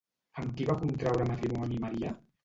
Amb 0.43 0.53
qui 0.61 0.65
va 0.69 0.75
contraure 0.79 1.27
matrimoni 1.31 1.77
Maria? 1.85 2.11